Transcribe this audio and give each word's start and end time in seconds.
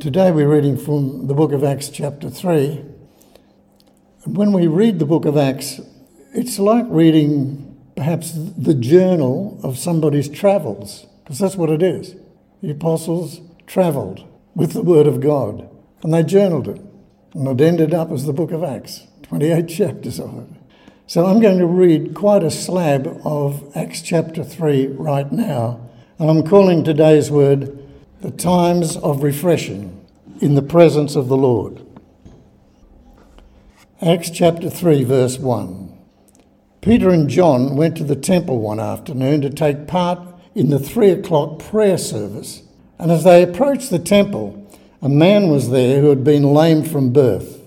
Today 0.00 0.30
we're 0.30 0.54
reading 0.54 0.76
from 0.76 1.26
the 1.26 1.34
book 1.34 1.50
of 1.50 1.64
Acts, 1.64 1.88
chapter 1.88 2.30
3. 2.30 2.84
When 4.26 4.52
we 4.52 4.68
read 4.68 5.00
the 5.00 5.04
book 5.04 5.24
of 5.24 5.36
Acts, 5.36 5.80
it's 6.32 6.60
like 6.60 6.84
reading 6.88 7.76
perhaps 7.96 8.32
the 8.32 8.74
journal 8.74 9.58
of 9.64 9.76
somebody's 9.76 10.28
travels, 10.28 11.04
because 11.24 11.40
that's 11.40 11.56
what 11.56 11.70
it 11.70 11.82
is. 11.82 12.14
The 12.62 12.70
apostles 12.70 13.40
travelled 13.66 14.24
with 14.54 14.72
the 14.72 14.84
Word 14.84 15.08
of 15.08 15.20
God, 15.20 15.68
and 16.04 16.14
they 16.14 16.22
journaled 16.22 16.68
it. 16.68 16.80
And 17.34 17.48
it 17.48 17.64
ended 17.64 17.92
up 17.92 18.12
as 18.12 18.24
the 18.24 18.32
book 18.32 18.52
of 18.52 18.62
Acts, 18.62 19.04
28 19.22 19.66
chapters 19.68 20.20
of 20.20 20.38
it. 20.38 20.48
So 21.08 21.26
I'm 21.26 21.40
going 21.40 21.58
to 21.58 21.66
read 21.66 22.14
quite 22.14 22.44
a 22.44 22.52
slab 22.52 23.20
of 23.24 23.72
Acts 23.74 24.02
chapter 24.02 24.44
3 24.44 24.88
right 24.88 25.32
now, 25.32 25.80
and 26.20 26.30
I'm 26.30 26.46
calling 26.46 26.84
today's 26.84 27.32
word 27.32 27.77
the 28.20 28.30
times 28.32 28.96
of 28.96 29.22
refreshing 29.22 30.04
in 30.40 30.56
the 30.56 30.62
presence 30.62 31.14
of 31.14 31.28
the 31.28 31.36
Lord. 31.36 31.86
Acts 34.02 34.30
chapter 34.30 34.68
3, 34.68 35.04
verse 35.04 35.38
1. 35.38 35.96
Peter 36.80 37.10
and 37.10 37.28
John 37.28 37.76
went 37.76 37.96
to 37.96 38.02
the 38.02 38.16
temple 38.16 38.58
one 38.58 38.80
afternoon 38.80 39.40
to 39.42 39.50
take 39.50 39.86
part 39.86 40.18
in 40.56 40.70
the 40.70 40.80
three 40.80 41.10
o'clock 41.10 41.60
prayer 41.60 41.96
service, 41.96 42.62
and 42.98 43.12
as 43.12 43.22
they 43.22 43.40
approached 43.40 43.90
the 43.90 44.00
temple, 44.00 44.68
a 45.00 45.08
man 45.08 45.48
was 45.48 45.70
there 45.70 46.00
who 46.00 46.08
had 46.08 46.24
been 46.24 46.42
lame 46.42 46.82
from 46.82 47.12
birth, 47.12 47.62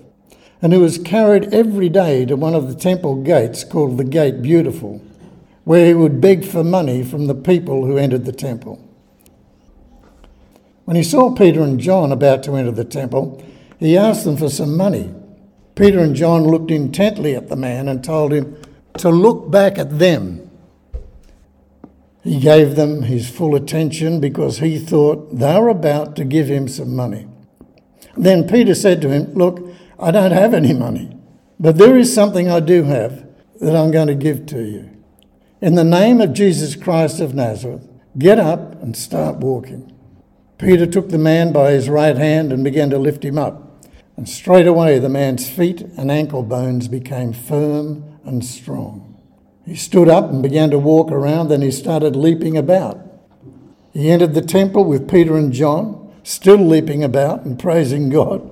and 0.62 0.74
who 0.74 0.82
was 0.82 0.98
carried 0.98 1.54
every 1.54 1.88
day 1.88 2.26
to 2.26 2.36
one 2.36 2.56
of 2.56 2.68
the 2.68 2.76
temple 2.76 3.24
gates 3.24 3.64
called 3.64 3.98
the 3.98 4.04
Gate 4.04 4.42
Beautiful, 4.42 5.02
where 5.64 5.86
he 5.86 5.94
would 5.94 6.20
beg 6.20 6.44
for 6.44 6.62
money 6.62 7.06
from 7.06 7.28
the 7.28 7.36
people 7.36 7.86
who 7.86 7.98
entered 7.98 8.26
the 8.26 8.34
temple. 8.34 8.86
When 10.86 10.98
he 10.98 11.04
saw 11.04 11.34
Peter 11.34 11.62
and 11.62 11.80
John 11.80 12.12
about 12.12 12.44
to 12.44 12.56
enter 12.56 12.72
the 12.72 12.86
temple, 12.86 13.44
he 13.80 13.98
asked 13.98 14.26
them 14.26 14.38
for 14.38 14.50
some 14.50 14.76
money. 14.76 15.14
Peter 15.76 16.00
and 16.00 16.16
John 16.16 16.44
looked 16.44 16.72
intently 16.72 17.36
at 17.36 17.50
the 17.50 17.56
man 17.56 17.88
and 17.88 18.04
told 18.04 18.34
him 18.34 18.58
to 18.98 19.10
look 19.10 19.50
back 19.50 19.78
at 19.78 20.00
them. 20.00 20.50
He 22.24 22.40
gave 22.40 22.76
them 22.76 23.04
his 23.04 23.30
full 23.30 23.56
attention 23.56 24.20
because 24.20 24.60
he 24.60 24.78
thought 24.78 25.36
they 25.36 25.60
were 25.60 25.70
about 25.70 26.16
to 26.18 26.26
give 26.26 26.48
him 26.48 26.68
some 26.68 26.96
money. 26.96 27.28
Then 28.16 28.48
Peter 28.48 28.76
said 28.76 29.02
to 29.02 29.10
him, 29.10 29.34
Look, 29.34 29.66
I 30.00 30.12
don't 30.12 30.32
have 30.32 30.54
any 30.54 30.74
money, 30.74 31.18
but 31.60 31.78
there 31.78 31.98
is 31.98 32.14
something 32.14 32.50
I 32.50 32.60
do 32.60 32.84
have 32.84 33.26
that 33.60 33.76
I'm 33.76 33.92
going 33.92 34.08
to 34.08 34.16
give 34.16 34.46
to 34.48 34.62
you. 34.62 34.90
In 35.62 35.76
the 35.76 35.84
name 35.84 36.22
of 36.22 36.34
Jesus 36.34 36.76
Christ 36.76 37.20
of 37.20 37.34
Nazareth, 37.34 37.88
get 38.18 38.40
up 38.40 38.82
and 38.82 38.96
start 38.96 39.38
walking. 39.38 39.91
Peter 40.62 40.86
took 40.86 41.10
the 41.10 41.18
man 41.18 41.52
by 41.52 41.72
his 41.72 41.90
right 41.90 42.16
hand 42.16 42.54
and 42.54 42.64
began 42.64 42.92
to 42.92 43.00
lift 43.00 43.26
him 43.26 43.36
up. 43.36 43.84
And 44.16 44.30
straightway 44.30 45.00
the 45.00 45.10
man's 45.10 45.50
feet 45.50 45.82
and 45.98 46.12
ankle 46.12 46.44
bones 46.44 46.88
became 46.88 47.34
firm 47.34 48.20
and 48.24 48.46
strong. 48.46 49.20
He 49.66 49.76
stood 49.76 50.08
up 50.08 50.30
and 50.30 50.44
began 50.44 50.70
to 50.70 50.78
walk 50.78 51.12
around, 51.12 51.48
then 51.48 51.64
he 51.64 51.72
started 51.72 52.16
leaping 52.16 52.58
about. 52.58 53.00
He 53.92 54.12
entered 54.12 54.36
the 54.36 54.44
temple 54.44 54.86
with 54.86 55.10
Peter 55.10 55.36
and 55.36 55.52
John, 55.52 56.14
still 56.22 56.64
leaping 56.64 57.04
about 57.04 57.44
and 57.44 57.58
praising 57.58 58.10
God. 58.10 58.48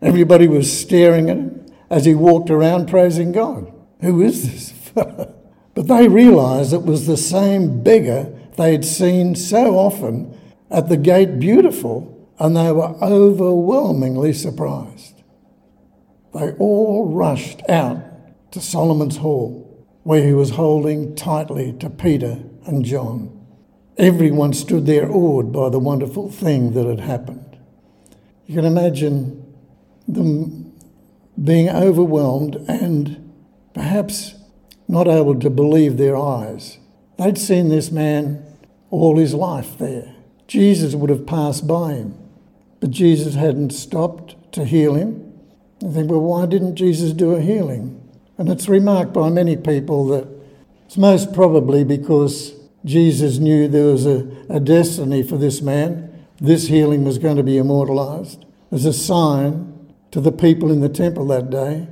Everybody 0.00 0.48
was 0.48 0.80
staring 0.80 1.28
at 1.28 1.36
him 1.36 1.66
as 1.90 2.06
he 2.06 2.14
walked 2.14 2.48
around 2.48 2.88
praising 2.88 3.32
God. 3.32 3.70
Who 4.00 4.22
is 4.22 4.50
this 4.50 4.92
but 4.94 5.36
they 5.74 6.08
realized 6.08 6.72
it 6.72 6.84
was 6.84 7.06
the 7.06 7.18
same 7.18 7.82
beggar 7.82 8.32
they 8.56 8.72
had 8.72 8.84
seen 8.86 9.34
so 9.34 9.76
often 9.76 10.39
at 10.70 10.88
the 10.88 10.96
gate 10.96 11.38
beautiful, 11.38 12.28
and 12.38 12.56
they 12.56 12.72
were 12.72 12.94
overwhelmingly 13.02 14.32
surprised. 14.32 15.22
They 16.32 16.52
all 16.52 17.12
rushed 17.12 17.62
out 17.68 18.02
to 18.52 18.60
Solomon's 18.60 19.18
Hall, 19.18 19.86
where 20.04 20.24
he 20.24 20.32
was 20.32 20.50
holding 20.50 21.14
tightly 21.14 21.72
to 21.74 21.90
Peter 21.90 22.38
and 22.64 22.84
John. 22.84 23.36
Everyone 23.98 24.52
stood 24.52 24.86
there 24.86 25.10
awed 25.10 25.52
by 25.52 25.68
the 25.68 25.78
wonderful 25.78 26.30
thing 26.30 26.72
that 26.72 26.86
had 26.86 27.00
happened. 27.00 27.58
You 28.46 28.54
can 28.54 28.64
imagine 28.64 29.44
them 30.08 30.72
being 31.42 31.68
overwhelmed 31.68 32.56
and 32.68 33.32
perhaps 33.74 34.34
not 34.88 35.06
able 35.06 35.38
to 35.38 35.50
believe 35.50 35.96
their 35.96 36.16
eyes. 36.16 36.78
They'd 37.18 37.38
seen 37.38 37.68
this 37.68 37.90
man 37.90 38.44
all 38.90 39.18
his 39.18 39.34
life 39.34 39.78
there. 39.78 40.14
Jesus 40.50 40.96
would 40.96 41.10
have 41.10 41.26
passed 41.26 41.68
by 41.68 41.92
him, 41.92 42.18
but 42.80 42.90
Jesus 42.90 43.36
hadn't 43.36 43.70
stopped 43.70 44.34
to 44.50 44.64
heal 44.64 44.94
him. 44.94 45.32
I 45.80 45.92
think, 45.92 46.10
well, 46.10 46.22
why 46.22 46.46
didn't 46.46 46.74
Jesus 46.74 47.12
do 47.12 47.36
a 47.36 47.40
healing? 47.40 48.02
And 48.36 48.48
it's 48.48 48.68
remarked 48.68 49.12
by 49.12 49.30
many 49.30 49.56
people 49.56 50.08
that 50.08 50.26
it's 50.86 50.96
most 50.96 51.32
probably 51.32 51.84
because 51.84 52.52
Jesus 52.84 53.38
knew 53.38 53.68
there 53.68 53.92
was 53.92 54.06
a, 54.06 54.28
a 54.48 54.58
destiny 54.58 55.22
for 55.22 55.36
this 55.36 55.62
man. 55.62 56.26
This 56.40 56.66
healing 56.66 57.04
was 57.04 57.18
going 57.18 57.36
to 57.36 57.44
be 57.44 57.56
immortalized 57.56 58.44
as 58.72 58.84
a 58.84 58.92
sign 58.92 59.88
to 60.10 60.20
the 60.20 60.32
people 60.32 60.72
in 60.72 60.80
the 60.80 60.88
temple 60.88 61.28
that 61.28 61.50
day 61.50 61.86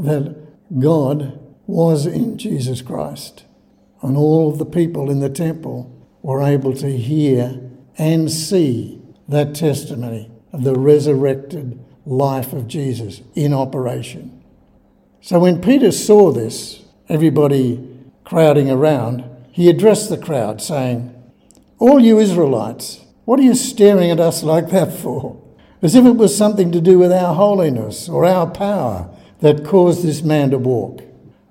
that 0.00 0.34
God 0.80 1.38
was 1.68 2.06
in 2.06 2.38
Jesus 2.38 2.82
Christ. 2.82 3.44
And 4.02 4.16
all 4.16 4.50
of 4.50 4.58
the 4.58 4.66
people 4.66 5.12
in 5.12 5.20
the 5.20 5.30
temple 5.30 5.96
were 6.22 6.42
able 6.42 6.74
to 6.74 6.96
hear 6.96 7.60
and 7.96 8.30
see 8.30 9.00
that 9.28 9.54
testimony 9.54 10.30
of 10.52 10.64
the 10.64 10.74
resurrected 10.74 11.78
life 12.04 12.52
of 12.52 12.66
Jesus 12.66 13.20
in 13.34 13.52
operation. 13.52 14.42
So 15.20 15.38
when 15.38 15.60
Peter 15.60 15.92
saw 15.92 16.32
this, 16.32 16.82
everybody 17.08 17.86
crowding 18.24 18.70
around, 18.70 19.24
he 19.52 19.68
addressed 19.68 20.08
the 20.08 20.16
crowd, 20.16 20.62
saying, 20.62 21.14
All 21.78 22.00
you 22.00 22.18
Israelites, 22.18 23.00
what 23.24 23.38
are 23.38 23.44
you 23.44 23.54
staring 23.54 24.10
at 24.10 24.20
us 24.20 24.42
like 24.42 24.70
that 24.70 24.92
for? 24.92 25.40
As 25.82 25.94
if 25.94 26.04
it 26.04 26.16
was 26.16 26.36
something 26.36 26.72
to 26.72 26.80
do 26.80 26.98
with 26.98 27.12
our 27.12 27.34
holiness 27.34 28.08
or 28.08 28.24
our 28.24 28.46
power 28.46 29.10
that 29.40 29.64
caused 29.64 30.02
this 30.02 30.22
man 30.22 30.50
to 30.50 30.58
walk. 30.58 31.02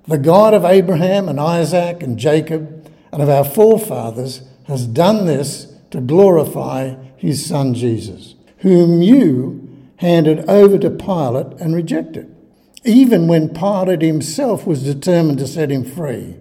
The 0.08 0.18
God 0.18 0.54
of 0.54 0.66
Abraham 0.66 1.30
and 1.30 1.40
Isaac 1.40 2.02
and 2.02 2.18
Jacob 2.18 2.92
and 3.12 3.22
of 3.22 3.30
our 3.30 3.44
forefathers 3.44 4.42
has 4.70 4.86
done 4.86 5.26
this 5.26 5.74
to 5.90 6.00
glorify 6.00 6.96
his 7.18 7.46
son 7.46 7.74
Jesus, 7.74 8.36
whom 8.60 9.02
you 9.02 9.68
handed 9.98 10.48
over 10.48 10.78
to 10.78 10.92
Pilate 10.92 11.60
and 11.60 11.76
rejected, 11.76 12.34
even 12.86 13.28
when 13.28 13.54
Pilate 13.54 14.02
himself 14.02 14.66
was 14.68 14.84
determined 14.84 15.40
to 15.40 15.48
set 15.48 15.72
him 15.72 15.84
free. 15.84 16.36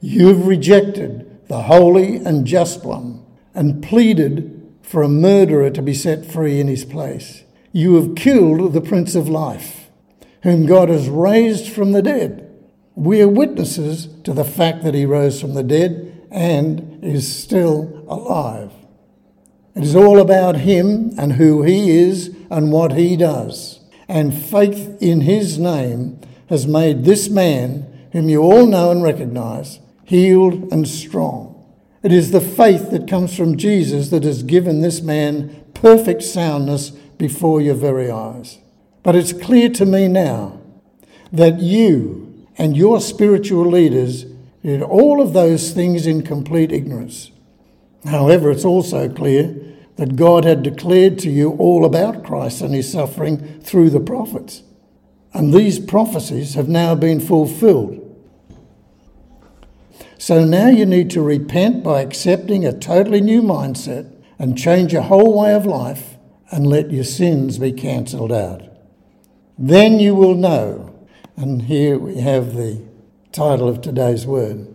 You've 0.00 0.46
rejected 0.46 1.46
the 1.48 1.62
holy 1.62 2.16
and 2.16 2.46
just 2.46 2.82
one 2.84 3.24
and 3.54 3.82
pleaded 3.82 4.52
for 4.82 5.02
a 5.02 5.08
murderer 5.08 5.70
to 5.70 5.82
be 5.82 5.94
set 5.94 6.24
free 6.24 6.60
in 6.60 6.68
his 6.68 6.84
place. 6.84 7.44
You 7.72 7.96
have 7.96 8.16
killed 8.16 8.72
the 8.72 8.80
Prince 8.80 9.14
of 9.14 9.28
Life, 9.28 9.90
whom 10.42 10.64
God 10.64 10.88
has 10.88 11.08
raised 11.08 11.70
from 11.70 11.92
the 11.92 12.02
dead. 12.02 12.42
We 12.94 13.20
are 13.20 13.28
witnesses 13.28 14.08
to 14.24 14.32
the 14.32 14.44
fact 14.44 14.82
that 14.82 14.94
he 14.94 15.04
rose 15.04 15.40
from 15.40 15.52
the 15.52 15.62
dead 15.62 16.05
and 16.30 17.02
is 17.04 17.36
still 17.36 18.04
alive. 18.08 18.72
It 19.74 19.82
is 19.82 19.94
all 19.94 20.18
about 20.18 20.56
him 20.56 21.12
and 21.18 21.34
who 21.34 21.62
he 21.62 21.90
is 21.90 22.34
and 22.50 22.72
what 22.72 22.92
he 22.92 23.16
does. 23.16 23.80
And 24.08 24.32
faith 24.32 24.96
in 25.00 25.22
his 25.22 25.58
name 25.58 26.20
has 26.48 26.66
made 26.66 27.04
this 27.04 27.28
man, 27.28 28.08
whom 28.12 28.28
you 28.28 28.40
all 28.42 28.66
know 28.66 28.90
and 28.90 29.02
recognize, 29.02 29.80
healed 30.04 30.72
and 30.72 30.88
strong. 30.88 31.52
It 32.02 32.12
is 32.12 32.30
the 32.30 32.40
faith 32.40 32.90
that 32.90 33.08
comes 33.08 33.36
from 33.36 33.56
Jesus 33.56 34.10
that 34.10 34.22
has 34.22 34.42
given 34.44 34.80
this 34.80 35.02
man 35.02 35.64
perfect 35.74 36.22
soundness 36.22 36.90
before 37.18 37.60
your 37.60 37.74
very 37.74 38.10
eyes. 38.10 38.58
But 39.02 39.16
it's 39.16 39.32
clear 39.32 39.68
to 39.70 39.84
me 39.84 40.08
now 40.08 40.60
that 41.32 41.60
you 41.60 42.46
and 42.56 42.76
your 42.76 43.00
spiritual 43.00 43.68
leaders 43.68 44.24
did 44.66 44.82
all 44.82 45.22
of 45.22 45.32
those 45.32 45.70
things 45.70 46.08
in 46.08 46.22
complete 46.22 46.72
ignorance. 46.72 47.30
However, 48.04 48.50
it's 48.50 48.64
also 48.64 49.08
clear 49.08 49.54
that 49.94 50.16
God 50.16 50.44
had 50.44 50.64
declared 50.64 51.20
to 51.20 51.30
you 51.30 51.52
all 51.52 51.84
about 51.84 52.24
Christ 52.24 52.62
and 52.62 52.74
his 52.74 52.90
suffering 52.90 53.60
through 53.60 53.90
the 53.90 54.00
prophets. 54.00 54.64
And 55.32 55.54
these 55.54 55.78
prophecies 55.78 56.54
have 56.54 56.68
now 56.68 56.96
been 56.96 57.20
fulfilled. 57.20 58.02
So 60.18 60.44
now 60.44 60.66
you 60.66 60.84
need 60.84 61.10
to 61.10 61.22
repent 61.22 61.84
by 61.84 62.00
accepting 62.00 62.66
a 62.66 62.76
totally 62.76 63.20
new 63.20 63.42
mindset 63.42 64.12
and 64.36 64.58
change 64.58 64.92
your 64.92 65.02
whole 65.02 65.38
way 65.38 65.54
of 65.54 65.64
life 65.64 66.16
and 66.50 66.66
let 66.66 66.90
your 66.90 67.04
sins 67.04 67.58
be 67.58 67.70
cancelled 67.70 68.32
out. 68.32 68.62
Then 69.56 70.00
you 70.00 70.16
will 70.16 70.34
know, 70.34 70.92
and 71.36 71.62
here 71.62 72.00
we 72.00 72.16
have 72.16 72.54
the 72.54 72.82
title 73.36 73.68
of 73.68 73.80
today's 73.80 74.26
word. 74.26 74.66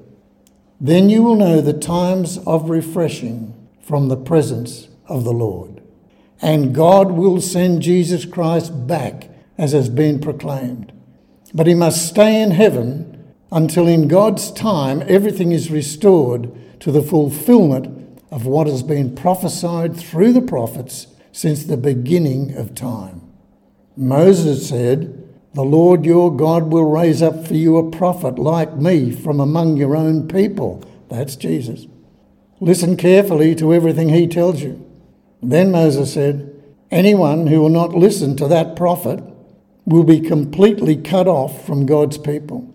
Then 0.79 1.09
you 1.09 1.23
will 1.23 1.35
know 1.35 1.61
the 1.61 1.73
times 1.73 2.37
of 2.45 2.69
refreshing 2.69 3.53
from 3.81 4.07
the 4.07 4.17
presence 4.17 4.87
of 5.07 5.23
the 5.23 5.33
Lord. 5.33 5.81
and 6.41 6.73
God 6.73 7.11
will 7.11 7.39
send 7.39 7.81
Jesus 7.81 8.25
Christ 8.25 8.87
back 8.87 9.29
as 9.57 9.73
has 9.73 9.89
been 9.89 10.19
proclaimed. 10.19 10.91
But 11.53 11.67
he 11.67 11.75
must 11.75 12.07
stay 12.07 12.41
in 12.41 12.51
heaven 12.51 13.33
until 13.51 13.87
in 13.87 14.07
God's 14.07 14.51
time 14.51 15.03
everything 15.07 15.51
is 15.51 15.69
restored 15.69 16.51
to 16.79 16.91
the 16.91 17.03
fulfillment 17.03 18.19
of 18.31 18.45
what 18.45 18.65
has 18.65 18.81
been 18.81 19.15
prophesied 19.15 19.95
through 19.95 20.33
the 20.33 20.41
prophets 20.41 21.07
since 21.31 21.63
the 21.63 21.77
beginning 21.77 22.55
of 22.55 22.73
time. 22.73 23.21
Moses 23.95 24.67
said, 24.67 25.20
The 25.53 25.63
Lord 25.63 26.05
your 26.05 26.35
God 26.35 26.71
will 26.71 26.89
raise 26.89 27.21
up 27.21 27.45
for 27.45 27.55
you 27.55 27.77
a 27.77 27.91
prophet 27.91 28.39
like 28.39 28.77
me 28.77 29.11
from 29.11 29.39
among 29.39 29.77
your 29.77 29.95
own 29.95 30.27
people. 30.27 30.83
That's 31.09 31.35
Jesus. 31.35 31.87
Listen 32.59 32.95
carefully 32.95 33.55
to 33.55 33.73
everything 33.73 34.09
he 34.09 34.27
tells 34.27 34.61
you. 34.61 34.85
Then 35.41 35.71
Moses 35.71 36.13
said, 36.13 36.47
Anyone 36.89 37.47
who 37.47 37.59
will 37.59 37.69
not 37.69 37.93
listen 37.93 38.37
to 38.37 38.47
that 38.47 38.75
prophet 38.75 39.23
will 39.85 40.03
be 40.03 40.21
completely 40.21 40.95
cut 40.95 41.27
off 41.27 41.65
from 41.65 41.85
God's 41.85 42.17
people. 42.17 42.67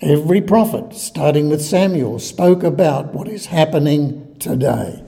Every 0.00 0.40
prophet, 0.40 0.94
starting 0.94 1.48
with 1.48 1.62
Samuel, 1.62 2.18
spoke 2.18 2.64
about 2.64 3.14
what 3.14 3.28
is 3.28 3.46
happening 3.46 4.36
today. 4.40 5.04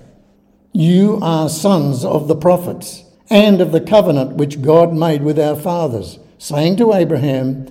You 0.72 1.19
are 1.20 1.49
sons 1.49 2.05
of 2.05 2.28
the 2.28 2.37
prophets 2.37 3.02
and 3.28 3.60
of 3.60 3.72
the 3.72 3.81
covenant 3.81 4.37
which 4.37 4.62
God 4.62 4.93
made 4.93 5.22
with 5.22 5.38
our 5.38 5.56
fathers, 5.56 6.19
saying 6.44 6.76
to 6.76 6.93
Abraham, 6.93 7.67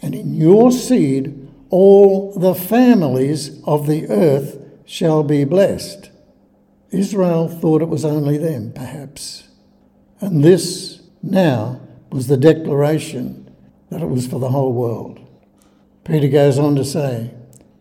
And 0.00 0.14
in 0.14 0.32
your 0.32 0.72
seed 0.72 1.48
all 1.68 2.32
the 2.32 2.54
families 2.54 3.62
of 3.64 3.86
the 3.86 4.08
earth 4.08 4.58
shall 4.86 5.22
be 5.22 5.44
blessed. 5.44 6.10
Israel 6.90 7.46
thought 7.46 7.82
it 7.82 7.90
was 7.90 8.06
only 8.06 8.38
them, 8.38 8.72
perhaps. 8.72 9.48
And 10.18 10.42
this 10.42 11.02
now 11.22 11.78
was 12.10 12.26
the 12.26 12.38
declaration 12.38 13.54
that 13.90 14.00
it 14.00 14.08
was 14.08 14.26
for 14.26 14.40
the 14.40 14.48
whole 14.48 14.72
world. 14.72 15.20
Peter 16.04 16.28
goes 16.28 16.58
on 16.58 16.76
to 16.76 16.84
say, 16.86 17.34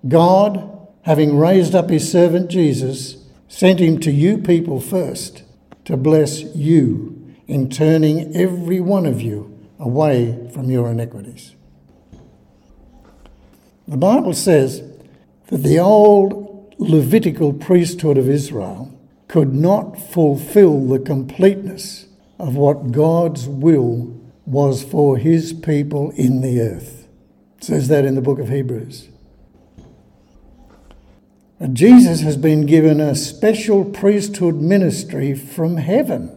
God, 0.06 0.86
having 1.04 1.38
raised 1.38 1.74
up 1.74 1.90
his 1.90 2.12
servant 2.12 2.52
Jesus, 2.52 3.26
sent 3.48 3.80
him 3.80 4.02
to 4.02 4.12
you 4.12 4.38
people 4.38 4.82
first 4.82 5.44
to 5.86 5.96
bless 5.96 6.42
you 6.54 7.36
in 7.48 7.70
turning 7.70 8.36
every 8.36 8.82
one 8.82 9.06
of 9.06 9.22
you 9.22 9.56
away 9.80 10.50
from 10.54 10.70
your 10.70 10.90
iniquities. 10.92 11.56
The 13.88 13.98
Bible 13.98 14.34
says 14.34 14.84
that 15.48 15.64
the 15.64 15.80
old 15.80 16.76
Levitical 16.78 17.52
priesthood 17.52 18.18
of 18.18 18.30
Israel 18.30 18.98
could 19.28 19.54
not 19.54 20.00
fulfill 20.00 20.88
the 20.88 21.00
completeness 21.00 22.06
of 22.40 22.56
what 22.56 22.92
God's 22.92 23.48
will 23.48 24.18
was 24.46 24.82
for 24.82 25.18
his 25.18 25.52
people 25.52 26.12
in 26.12 26.42
the 26.42 26.62
earth. 26.62 27.08
It 27.58 27.64
says 27.66 27.90
that 27.90 28.06
in 28.06 28.16
the 28.16 28.22
book 28.22 28.40
of 28.40 28.48
Hebrews. 28.48 29.10
Jesus 31.74 32.22
has 32.22 32.38
been 32.38 32.66
given 32.66 33.02
a 33.02 33.14
special 33.14 33.84
priesthood 33.84 34.56
ministry 34.56 35.36
from 35.36 35.78
heaven 35.78 36.32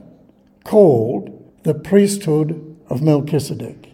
called 0.64 1.52
the 1.62 1.74
priesthood 1.74 2.71
of 2.92 3.00
Melchizedek, 3.00 3.90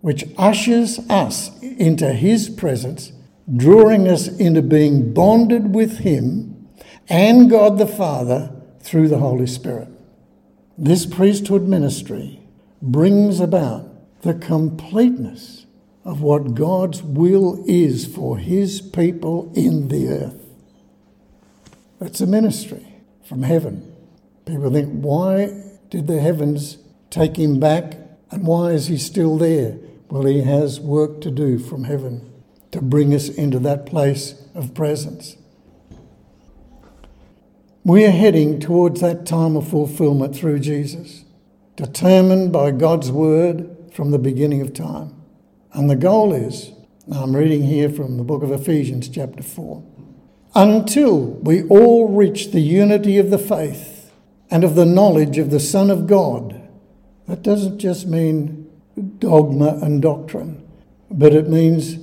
which 0.00 0.24
ushers 0.38 0.98
us 1.10 1.50
into 1.60 2.14
his 2.14 2.48
presence, 2.48 3.12
drawing 3.54 4.08
us 4.08 4.26
into 4.26 4.62
being 4.62 5.12
bonded 5.12 5.74
with 5.74 5.98
him 5.98 6.66
and 7.10 7.50
God 7.50 7.76
the 7.76 7.86
Father 7.86 8.50
through 8.80 9.08
the 9.08 9.18
Holy 9.18 9.46
Spirit. 9.46 9.88
This 10.78 11.04
priesthood 11.04 11.68
ministry 11.68 12.40
brings 12.80 13.38
about 13.38 13.86
the 14.22 14.32
completeness 14.32 15.66
of 16.02 16.22
what 16.22 16.54
God's 16.54 17.02
will 17.02 17.62
is 17.66 18.06
for 18.06 18.38
his 18.38 18.80
people 18.80 19.52
in 19.54 19.88
the 19.88 20.08
earth. 20.08 20.42
It's 22.00 22.22
a 22.22 22.26
ministry 22.26 22.94
from 23.28 23.42
heaven. 23.42 23.94
People 24.46 24.72
think, 24.72 24.88
why 24.88 25.52
did 25.90 26.06
the 26.06 26.18
heavens 26.18 26.78
take 27.10 27.36
him 27.36 27.60
back 27.60 27.98
and 28.32 28.46
why 28.46 28.70
is 28.70 28.88
he 28.88 28.96
still 28.96 29.36
there? 29.38 29.78
Well, 30.10 30.24
he 30.24 30.42
has 30.42 30.80
work 30.80 31.20
to 31.20 31.30
do 31.30 31.58
from 31.58 31.84
heaven 31.84 32.32
to 32.72 32.82
bring 32.82 33.14
us 33.14 33.28
into 33.28 33.58
that 33.60 33.86
place 33.86 34.34
of 34.54 34.74
presence. 34.74 35.36
We 37.84 38.04
are 38.04 38.10
heading 38.10 38.58
towards 38.58 39.00
that 39.00 39.26
time 39.26 39.56
of 39.56 39.68
fulfillment 39.68 40.34
through 40.34 40.60
Jesus 40.60 41.24
determined 41.76 42.52
by 42.52 42.70
God's 42.70 43.10
word 43.10 43.76
from 43.92 44.10
the 44.10 44.18
beginning 44.18 44.60
of 44.60 44.74
time. 44.74 45.14
And 45.72 45.90
the 45.90 45.96
goal 45.96 46.32
is, 46.32 46.70
I'm 47.10 47.34
reading 47.34 47.62
here 47.62 47.88
from 47.88 48.16
the 48.16 48.24
book 48.24 48.42
of 48.42 48.52
Ephesians, 48.52 49.08
chapter 49.08 49.42
4, 49.42 49.82
until 50.54 51.18
we 51.18 51.64
all 51.64 52.08
reach 52.08 52.52
the 52.52 52.60
unity 52.60 53.18
of 53.18 53.30
the 53.30 53.38
faith 53.38 54.12
and 54.50 54.64
of 54.64 54.74
the 54.74 54.86
knowledge 54.86 55.38
of 55.38 55.50
the 55.50 55.60
Son 55.60 55.90
of 55.90 56.06
God. 56.06 56.61
That 57.26 57.42
doesn't 57.42 57.78
just 57.78 58.06
mean 58.06 58.70
dogma 59.18 59.78
and 59.82 60.02
doctrine, 60.02 60.66
but 61.10 61.34
it 61.34 61.48
means 61.48 61.98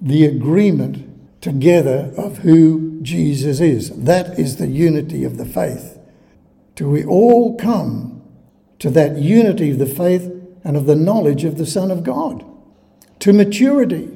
the 0.00 0.24
agreement 0.24 1.06
together 1.40 2.12
of 2.16 2.38
who 2.38 3.00
Jesus 3.02 3.60
is. 3.60 3.90
That 3.90 4.38
is 4.38 4.56
the 4.56 4.68
unity 4.68 5.24
of 5.24 5.36
the 5.36 5.44
faith. 5.44 5.98
Till 6.76 6.88
we 6.88 7.04
all 7.04 7.56
come 7.56 8.22
to 8.78 8.90
that 8.90 9.16
unity 9.16 9.70
of 9.70 9.78
the 9.78 9.86
faith 9.86 10.30
and 10.64 10.76
of 10.76 10.86
the 10.86 10.96
knowledge 10.96 11.44
of 11.44 11.58
the 11.58 11.66
Son 11.66 11.90
of 11.90 12.04
God, 12.04 12.44
to 13.20 13.32
maturity, 13.32 14.08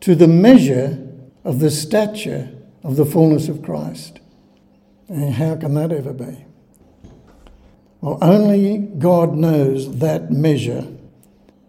to 0.00 0.14
the 0.14 0.28
measure 0.28 1.06
of 1.44 1.60
the 1.60 1.70
stature 1.70 2.50
of 2.82 2.96
the 2.96 3.06
fullness 3.06 3.48
of 3.48 3.62
Christ. 3.62 4.20
And 5.08 5.34
how 5.34 5.56
can 5.56 5.74
that 5.74 5.92
ever 5.92 6.12
be? 6.12 6.44
Well, 8.00 8.18
only 8.22 8.78
God 8.78 9.34
knows 9.34 9.98
that 9.98 10.30
measure 10.30 10.86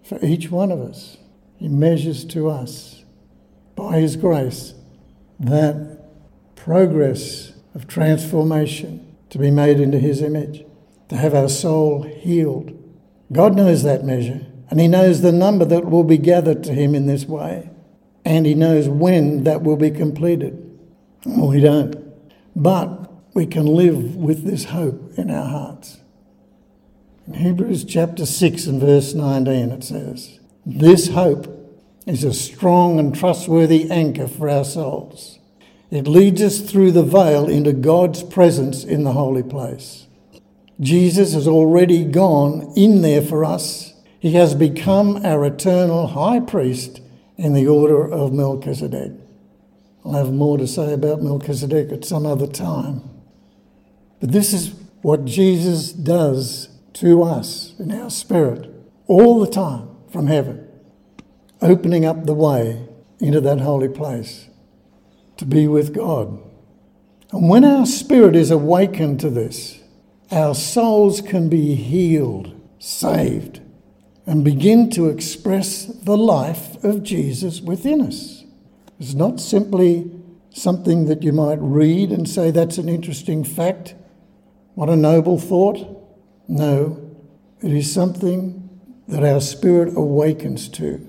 for 0.04 0.24
each 0.24 0.50
one 0.50 0.72
of 0.72 0.80
us. 0.80 1.18
He 1.58 1.68
measures 1.68 2.26
to 2.26 2.50
us 2.50 3.04
by 3.76 4.00
His 4.00 4.16
grace 4.16 4.74
that 5.40 6.00
progress 6.56 7.54
of 7.76 7.88
transformation 7.88 9.16
to 9.30 9.38
be 9.38 9.52
made 9.52 9.80
into 9.80 10.00
His 10.00 10.22
image 10.22 10.66
to 11.10 11.18
have 11.18 11.34
our 11.34 11.50
soul 11.50 12.04
healed. 12.04 12.78
God 13.32 13.56
knows 13.56 13.84
that 13.84 14.06
measure, 14.06 14.46
and 14.70 14.80
He 14.80 14.88
knows 14.88 15.22
the 15.22 15.32
number 15.32 15.66
that 15.66 15.86
will 15.86 16.04
be 16.04 16.18
gathered 16.18 16.64
to 16.64 16.74
Him 16.74 16.96
in 16.96 17.08
this 17.08 17.26
way, 17.26 17.70
and 18.24 18.46
He 18.46 18.54
knows 18.54 18.88
when 18.88 19.44
that 19.44 19.64
will 19.64 19.78
be 19.78 19.92
completed. 19.92 20.80
Well, 21.26 21.50
we 21.50 21.60
don't. 21.60 21.96
But 22.56 23.12
we 23.34 23.46
can 23.46 23.66
live 23.66 24.16
with 24.16 24.44
this 24.44 24.66
hope 24.66 25.14
in 25.18 25.30
our 25.30 25.48
hearts. 25.48 26.01
Hebrews 27.36 27.84
chapter 27.84 28.26
6 28.26 28.66
and 28.68 28.80
verse 28.80 29.14
19, 29.14 29.72
it 29.72 29.84
says, 29.84 30.40
This 30.66 31.10
hope 31.10 31.48
is 32.06 32.24
a 32.24 32.34
strong 32.34 33.00
and 33.00 33.16
trustworthy 33.16 33.90
anchor 33.92 34.28
for 34.28 34.50
our 34.50 34.66
souls. 34.66 35.40
It 35.90 36.08
leads 36.08 36.42
us 36.42 36.62
through 36.62 36.92
the 36.92 37.04
veil 37.04 37.50
into 37.50 37.74
God's 37.74 38.24
presence 38.24 38.84
in 38.84 39.04
the 39.04 39.14
holy 39.14 39.44
place. 39.44 40.08
Jesus 40.80 41.34
has 41.34 41.48
already 41.48 42.06
gone 42.06 42.74
in 42.76 43.02
there 43.02 43.22
for 43.22 43.46
us. 43.46 43.94
He 44.20 44.34
has 44.34 44.56
become 44.56 45.24
our 45.26 45.46
eternal 45.46 46.08
high 46.08 46.40
priest 46.40 47.02
in 47.38 47.54
the 47.54 47.68
order 47.68 48.10
of 48.10 48.34
Melchizedek. 48.34 49.12
I'll 50.04 50.14
have 50.14 50.34
more 50.34 50.58
to 50.58 50.68
say 50.68 50.94
about 50.94 51.22
Melchizedek 51.22 51.92
at 51.92 52.06
some 52.06 52.26
other 52.26 52.48
time. 52.48 53.04
But 54.20 54.32
this 54.32 54.54
is 54.54 54.74
what 55.02 55.26
Jesus 55.26 55.92
does 55.92 56.71
to 56.94 57.24
us 57.24 57.74
in 57.80 57.92
our 57.92 58.10
spirit 58.10 58.70
all 59.08 59.40
the 59.40 59.52
time 59.52 59.90
from 60.10 60.28
heaven, 60.28 60.68
opening 61.62 62.06
up 62.06 62.26
the 62.26 62.34
way 62.34 62.88
into 63.20 63.42
that 63.42 63.62
holy 63.62 63.90
place 63.90 64.50
to 65.38 65.46
be 65.46 65.68
with 65.68 65.94
God. 65.94 66.40
And 67.32 67.50
when 67.50 67.64
our 67.64 67.86
spirit 67.86 68.36
is 68.36 68.52
awakened 68.52 69.20
to 69.22 69.30
this, 69.30 69.80
our 70.32 70.56
souls 70.56 71.22
can 71.22 71.50
be 71.50 71.76
healed, 71.76 72.54
saved, 72.80 73.62
and 74.26 74.44
begin 74.44 74.90
to 74.92 75.10
express 75.10 75.86
the 75.86 76.18
life 76.18 76.82
of 76.84 77.04
Jesus 77.04 77.62
within 77.62 78.02
us. 78.02 78.44
It's 79.00 79.14
not 79.14 79.40
simply 79.40 80.12
something 80.52 81.06
that 81.06 81.24
you 81.24 81.32
might 81.32 81.60
read 81.60 82.12
and 82.12 82.30
say 82.30 82.52
that's 82.52 82.78
an 82.78 82.90
interesting 82.90 83.44
fact. 83.44 83.96
What 84.76 84.90
a 84.90 84.96
noble 84.96 85.40
thought. 85.40 86.01
No, 86.54 87.00
it 87.62 87.72
is 87.72 87.94
something 87.94 88.70
that 89.08 89.24
our 89.24 89.40
spirit 89.40 89.96
awakens 89.96 90.68
to. 90.68 91.08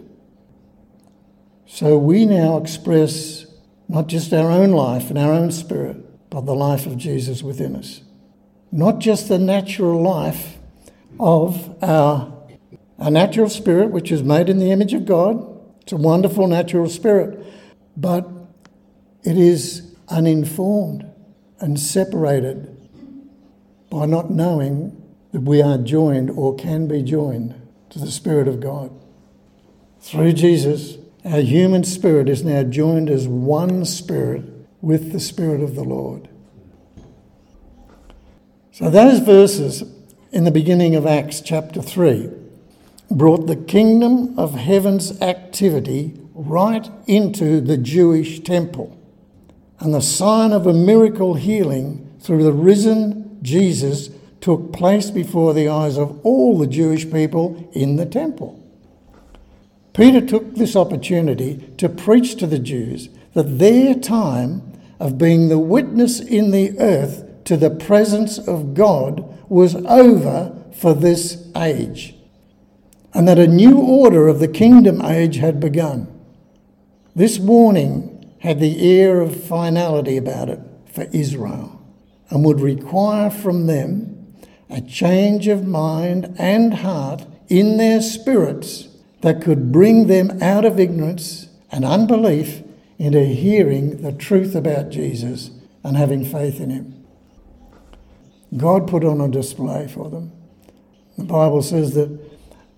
So 1.66 1.98
we 1.98 2.26
now 2.26 2.58
express 2.58 3.46
not 3.88 4.06
just 4.06 4.32
our 4.32 4.52
own 4.52 4.70
life 4.70 5.10
and 5.10 5.18
our 5.18 5.32
own 5.32 5.50
spirit, 5.50 6.30
but 6.30 6.46
the 6.46 6.54
life 6.54 6.86
of 6.86 6.96
Jesus 6.96 7.42
within 7.42 7.74
us. 7.74 8.02
not 8.72 8.98
just 8.98 9.28
the 9.28 9.38
natural 9.38 10.02
life 10.02 10.56
of 11.20 11.76
our, 11.82 12.32
our 12.98 13.10
natural 13.10 13.50
spirit, 13.50 13.90
which 13.90 14.10
is 14.10 14.22
made 14.22 14.48
in 14.48 14.58
the 14.58 14.72
image 14.72 14.94
of 14.94 15.04
God. 15.04 15.46
It's 15.82 15.92
a 15.92 15.96
wonderful 15.96 16.46
natural 16.46 16.88
spirit, 16.88 17.44
but 17.96 18.26
it 19.22 19.36
is 19.36 19.94
uninformed 20.08 21.04
and 21.60 21.78
separated 21.78 22.68
by 23.90 24.06
not 24.06 24.30
knowing 24.30 24.98
that 25.32 25.42
we 25.42 25.60
are 25.60 25.78
joined 25.78 26.30
or 26.30 26.54
can 26.54 26.86
be 26.86 27.02
joined 27.02 27.54
to 27.90 27.98
the 27.98 28.10
Spirit 28.10 28.48
of 28.48 28.60
God. 28.60 28.90
Through 30.00 30.34
Jesus, 30.34 30.98
our 31.24 31.40
human 31.40 31.84
spirit 31.84 32.28
is 32.28 32.44
now 32.44 32.62
joined 32.62 33.08
as 33.08 33.28
one 33.28 33.84
spirit 33.84 34.44
with 34.80 35.12
the 35.12 35.20
Spirit 35.20 35.62
of 35.62 35.74
the 35.74 35.84
Lord. 35.84 36.28
So, 38.72 38.90
those 38.90 39.20
verses 39.20 39.84
in 40.32 40.44
the 40.44 40.50
beginning 40.50 40.96
of 40.96 41.06
Acts 41.06 41.40
chapter 41.40 41.82
3 41.82 42.30
brought 43.10 43.46
the 43.46 43.56
kingdom 43.56 44.38
of 44.38 44.54
heaven's 44.54 45.20
activity 45.20 46.18
right 46.34 46.90
into 47.06 47.60
the 47.60 47.76
Jewish 47.76 48.40
temple. 48.40 48.98
And 49.78 49.92
the 49.92 50.00
sign 50.00 50.52
of 50.52 50.66
a 50.66 50.72
miracle 50.72 51.34
healing 51.34 52.10
through 52.20 52.44
the 52.44 52.52
risen 52.52 53.38
Jesus 53.42 54.08
took 54.42 54.72
place 54.72 55.10
before 55.10 55.54
the 55.54 55.68
eyes 55.68 55.96
of 55.96 56.20
all 56.24 56.58
the 56.58 56.66
Jewish 56.66 57.10
people 57.10 57.70
in 57.72 57.96
the 57.96 58.04
temple. 58.04 58.58
Peter 59.94 60.20
took 60.20 60.56
this 60.56 60.74
opportunity 60.74 61.72
to 61.78 61.88
preach 61.88 62.34
to 62.36 62.46
the 62.46 62.58
Jews 62.58 63.08
that 63.34 63.58
their 63.58 63.94
time 63.94 64.62
of 64.98 65.16
being 65.16 65.48
the 65.48 65.58
witness 65.58 66.20
in 66.20 66.50
the 66.50 66.78
earth 66.78 67.24
to 67.44 67.56
the 67.56 67.70
presence 67.70 68.38
of 68.38 68.74
God 68.74 69.22
was 69.48 69.76
over 69.86 70.56
for 70.74 70.92
this 70.92 71.46
age, 71.56 72.14
and 73.14 73.28
that 73.28 73.38
a 73.38 73.46
new 73.46 73.78
order 73.78 74.26
of 74.28 74.40
the 74.40 74.48
kingdom 74.48 75.02
age 75.02 75.36
had 75.36 75.60
begun. 75.60 76.08
This 77.14 77.38
warning 77.38 78.34
had 78.40 78.58
the 78.58 79.00
air 79.00 79.20
of 79.20 79.44
finality 79.44 80.16
about 80.16 80.48
it 80.48 80.60
for 80.86 81.02
Israel 81.12 81.80
and 82.30 82.44
would 82.44 82.60
require 82.60 83.30
from 83.30 83.66
them 83.66 84.21
a 84.72 84.80
change 84.80 85.48
of 85.48 85.66
mind 85.66 86.34
and 86.38 86.74
heart 86.74 87.26
in 87.48 87.76
their 87.76 88.00
spirits 88.00 88.88
that 89.20 89.42
could 89.42 89.70
bring 89.70 90.06
them 90.06 90.42
out 90.42 90.64
of 90.64 90.80
ignorance 90.80 91.48
and 91.70 91.84
unbelief 91.84 92.62
into 92.98 93.22
hearing 93.24 94.00
the 94.00 94.12
truth 94.12 94.54
about 94.54 94.88
Jesus 94.88 95.50
and 95.84 95.96
having 95.96 96.24
faith 96.24 96.58
in 96.58 96.70
Him. 96.70 97.04
God 98.56 98.88
put 98.88 99.04
on 99.04 99.20
a 99.20 99.28
display 99.28 99.88
for 99.88 100.08
them. 100.08 100.32
The 101.18 101.24
Bible 101.24 101.62
says 101.62 101.94
that 101.94 102.18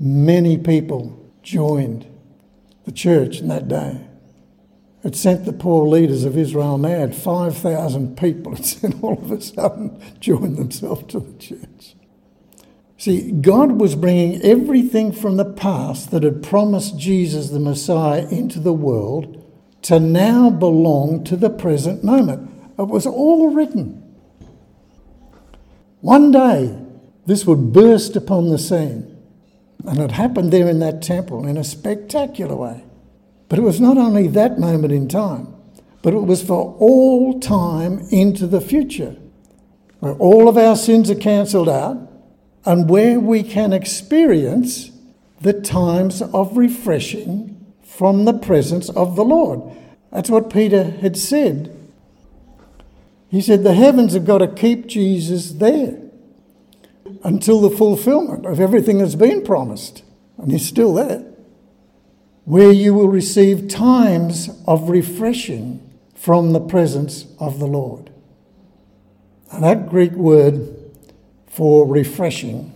many 0.01 0.59
people 0.59 1.19
joined 1.43 2.07
the 2.85 2.93
church 2.93 3.41
in 3.41 3.49
that 3.49 3.69
day. 3.69 4.01
It 5.05 5.15
sent 5.15 5.45
the 5.45 5.53
poor 5.53 5.87
leaders 5.87 6.25
of 6.25 6.39
Israel 6.39 6.79
mad. 6.79 7.15
5,000 7.15 8.17
people, 8.17 8.55
it 8.55 8.65
sent 8.65 9.03
all 9.03 9.19
of 9.19 9.31
a 9.31 9.41
sudden, 9.41 10.01
joined 10.19 10.57
themselves 10.57 11.05
to 11.13 11.21
the 11.21 11.39
church. 11.39 11.95
See, 12.97 13.31
God 13.31 13.73
was 13.73 13.97
bringing 13.97 14.41
everything 14.41 15.13
from 15.13 15.37
the 15.37 15.45
past 15.45 16.11
that 16.11 16.23
had 16.23 16.43
promised 16.43 16.99
Jesus 16.99 17.51
the 17.51 17.61
Messiah 17.61 18.27
into 18.31 18.59
the 18.59 18.73
world 18.73 19.45
to 19.83 20.01
now 20.01 20.49
belong 20.49 21.23
to 21.25 21.37
the 21.37 21.51
present 21.51 22.03
moment. 22.03 22.51
It 22.79 22.89
was 22.89 23.07
all 23.07 23.51
written. 23.51 24.01
One 26.01 26.31
day, 26.31 26.79
this 27.27 27.45
would 27.45 27.75
burst 27.75 28.17
upon 28.17 28.49
the 28.49 28.59
scene. 28.59 29.11
And 29.87 29.99
it 29.99 30.13
happened 30.13 30.51
there 30.51 30.69
in 30.69 30.79
that 30.79 31.03
temple 31.03 31.47
in 31.47 31.59
a 31.59 31.65
spectacular 31.65 32.57
way. 32.57 32.85
But 33.49 33.59
it 33.59 33.63
was 33.63 33.81
not 33.81 33.99
only 33.99 34.27
that 34.29 34.59
moment 34.59 34.93
in 34.93 35.09
time, 35.09 35.55
but 36.03 36.15
it 36.15 36.23
was 36.25 36.43
for 36.43 36.77
all 36.79 37.41
time 37.41 38.07
into 38.11 38.47
the 38.47 38.61
future, 38.61 39.17
where 40.01 40.15
all 40.15 40.49
of 40.49 40.57
our 40.57 40.77
sins 40.77 41.11
are 41.11 41.15
cancelled 41.15 41.69
out 41.69 42.11
and 42.65 42.89
where 42.89 43.21
we 43.21 43.43
can 43.43 43.73
experience 43.73 44.91
the 45.41 45.53
times 45.53 46.23
of 46.23 46.57
refreshing 46.57 47.51
from 47.83 48.25
the 48.25 48.33
presence 48.33 48.89
of 48.91 49.17
the 49.17 49.25
Lord. 49.25 49.61
That's 50.11 50.31
what 50.31 50.53
Peter 50.53 50.85
had 50.85 51.17
said. 51.17 51.75
He 53.29 53.41
said 53.41 53.65
the 53.65 53.75
heavens 53.75 54.15
have 54.15 54.25
got 54.25 54.39
to 54.39 54.49
keep 54.49 54.87
Jesus 54.87 55.53
there 55.53 56.01
until 57.25 57.61
the 57.61 57.77
fulfillment 57.77 58.47
of 58.47 58.61
everything 58.61 58.99
that's 58.99 59.17
been 59.17 59.43
promised. 59.43 60.03
And 60.39 60.53
he's 60.53 60.67
still 60.67 60.95
there. 60.95 61.34
Where 62.45 62.73
you 62.73 62.95
will 62.95 63.09
receive 63.09 63.69
times 63.69 64.51
of 64.67 64.91
refreshing 64.91 65.81
from 66.15 66.53
the 66.53 66.61
presence 66.61 67.27
of 67.39 67.59
the 67.59 67.67
Lord. 67.67 68.11
And 69.51 69.63
that 69.63 69.89
Greek 69.89 70.13
word 70.13 70.75
for 71.47 71.87
refreshing 71.87 72.73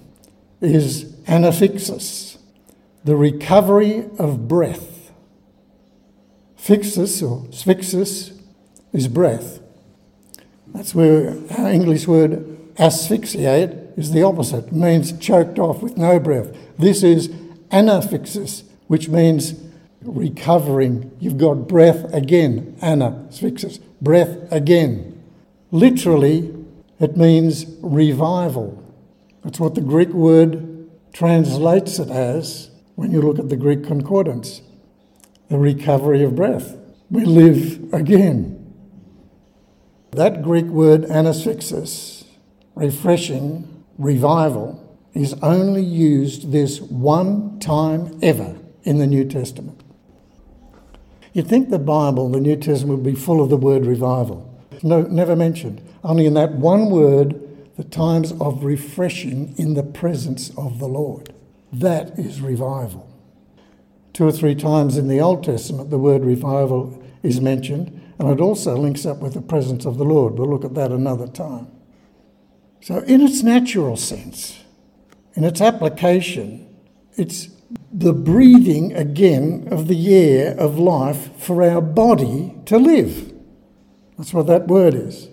is 0.60 1.04
anaphixis, 1.26 2.38
the 3.04 3.16
recovery 3.16 4.08
of 4.18 4.48
breath. 4.48 5.12
Fixus 6.56 7.22
or 7.22 7.50
sphyxis 7.52 8.32
is 8.92 9.08
breath. 9.08 9.60
That's 10.68 10.94
where 10.94 11.36
our 11.56 11.70
English 11.70 12.06
word 12.06 12.58
asphyxiate 12.78 13.94
is 13.96 14.12
the 14.12 14.22
opposite. 14.22 14.66
It 14.66 14.72
means 14.72 15.18
choked 15.18 15.58
off 15.58 15.82
with 15.82 15.96
no 15.96 16.20
breath. 16.20 16.54
This 16.78 17.02
is 17.02 17.28
anaphixis, 17.70 18.64
which 18.88 19.08
means 19.08 19.54
recovering. 20.02 21.12
You've 21.20 21.38
got 21.38 21.68
breath 21.68 22.12
again. 22.12 22.76
Anaphixis, 22.82 23.80
breath 24.00 24.50
again. 24.50 25.22
Literally, 25.70 26.54
it 26.98 27.16
means 27.16 27.66
revival. 27.80 28.82
That's 29.44 29.60
what 29.60 29.74
the 29.74 29.80
Greek 29.80 30.08
word 30.08 30.90
translates 31.12 31.98
it 31.98 32.10
as 32.10 32.70
when 32.96 33.12
you 33.12 33.22
look 33.22 33.38
at 33.38 33.48
the 33.48 33.56
Greek 33.56 33.84
concordance 33.84 34.62
the 35.48 35.58
recovery 35.58 36.22
of 36.22 36.36
breath. 36.36 36.76
We 37.10 37.24
live 37.24 37.94
again. 37.94 38.74
That 40.10 40.42
Greek 40.42 40.66
word 40.66 41.04
anasphyxis, 41.04 42.24
refreshing, 42.74 43.84
revival, 43.96 44.98
is 45.14 45.32
only 45.42 45.82
used 45.82 46.52
this 46.52 46.82
one 46.82 47.58
time 47.60 48.18
ever 48.20 48.58
in 48.84 48.98
the 48.98 49.06
New 49.06 49.24
Testament. 49.24 49.82
You'd 51.32 51.46
think 51.46 51.70
the 51.70 51.78
Bible, 51.78 52.28
the 52.28 52.40
New 52.40 52.56
Testament, 52.56 53.00
would 53.00 53.14
be 53.14 53.18
full 53.18 53.42
of 53.42 53.50
the 53.50 53.56
word 53.56 53.86
revival. 53.86 54.44
No, 54.82 55.02
never 55.02 55.36
mentioned. 55.36 55.80
Only 56.02 56.26
in 56.26 56.34
that 56.34 56.52
one 56.52 56.90
word, 56.90 57.40
the 57.76 57.84
times 57.84 58.32
of 58.40 58.64
refreshing 58.64 59.54
in 59.56 59.74
the 59.74 59.82
presence 59.82 60.50
of 60.56 60.78
the 60.78 60.88
Lord. 60.88 61.34
That 61.72 62.18
is 62.18 62.40
revival. 62.40 63.08
Two 64.12 64.26
or 64.26 64.32
three 64.32 64.54
times 64.54 64.96
in 64.96 65.08
the 65.08 65.20
Old 65.20 65.44
Testament, 65.44 65.90
the 65.90 65.98
word 65.98 66.24
revival 66.24 67.02
is 67.22 67.40
mentioned, 67.40 68.00
and 68.18 68.28
it 68.30 68.40
also 68.40 68.76
links 68.76 69.06
up 69.06 69.18
with 69.18 69.34
the 69.34 69.40
presence 69.40 69.84
of 69.84 69.96
the 69.96 70.04
Lord. 70.04 70.34
We'll 70.34 70.50
look 70.50 70.64
at 70.64 70.74
that 70.74 70.90
another 70.90 71.28
time. 71.28 71.68
So, 72.80 72.98
in 72.98 73.20
its 73.20 73.42
natural 73.42 73.96
sense, 73.96 74.58
in 75.34 75.44
its 75.44 75.60
application, 75.60 76.66
it's 77.16 77.48
the 77.92 78.12
breathing 78.12 78.92
again 78.92 79.68
of 79.70 79.88
the 79.88 80.14
air 80.14 80.54
of 80.58 80.78
life 80.78 81.30
for 81.36 81.62
our 81.62 81.80
body 81.80 82.54
to 82.66 82.78
live. 82.78 83.32
That's 84.16 84.34
what 84.34 84.46
that 84.46 84.66
word 84.66 84.94
is. 84.94 85.28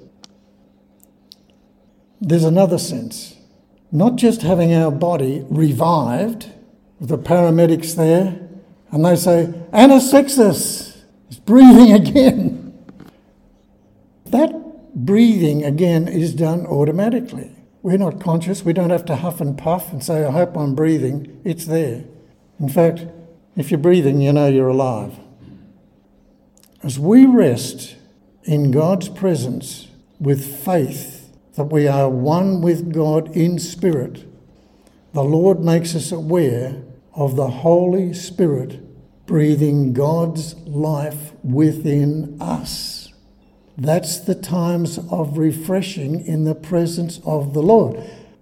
There's 2.21 2.43
another 2.43 2.77
sense. 2.77 3.35
Not 3.91 4.15
just 4.15 4.41
having 4.41 4.73
our 4.73 4.91
body 4.91 5.45
revived, 5.49 6.51
with 6.99 7.09
the 7.09 7.17
paramedics 7.17 7.95
there, 7.95 8.39
and 8.91 9.05
they 9.05 9.15
say, 9.15 9.53
Anasexis, 9.73 10.97
it's 11.27 11.39
breathing 11.39 11.91
again. 11.91 12.73
That 14.25 14.95
breathing 14.95 15.63
again 15.63 16.07
is 16.07 16.33
done 16.33 16.65
automatically. 16.65 17.51
We're 17.81 17.97
not 17.97 18.19
conscious, 18.19 18.63
we 18.63 18.73
don't 18.73 18.89
have 18.89 19.05
to 19.05 19.17
huff 19.17 19.41
and 19.41 19.57
puff 19.57 19.91
and 19.91 20.03
say, 20.03 20.25
I 20.25 20.31
hope 20.31 20.57
I'm 20.57 20.73
breathing. 20.73 21.41
It's 21.43 21.65
there. 21.65 22.05
In 22.59 22.69
fact, 22.69 23.05
if 23.55 23.71
you're 23.71 23.79
breathing, 23.79 24.21
you 24.21 24.33
know 24.33 24.47
you're 24.47 24.69
alive. 24.69 25.17
As 26.83 26.99
we 26.99 27.25
rest 27.25 27.95
in 28.43 28.71
God's 28.71 29.09
presence 29.09 29.87
with 30.19 30.63
faith 30.63 31.33
that 31.55 31.65
we 31.65 31.87
are 31.87 32.09
one 32.09 32.61
with 32.61 32.93
God 32.93 33.35
in 33.35 33.59
spirit, 33.59 34.25
the 35.13 35.23
Lord 35.23 35.61
makes 35.61 35.95
us 35.95 36.11
aware 36.11 36.83
of 37.13 37.35
the 37.35 37.47
Holy 37.47 38.13
Spirit 38.13 38.81
breathing 39.25 39.93
God's 39.93 40.55
life 40.67 41.31
within 41.43 42.37
us. 42.41 43.13
That's 43.77 44.19
the 44.19 44.35
times 44.35 44.99
of 45.09 45.37
refreshing 45.37 46.25
in 46.25 46.43
the 46.43 46.55
presence 46.55 47.19
of 47.25 47.53
the 47.53 47.63
Lord. 47.63 47.97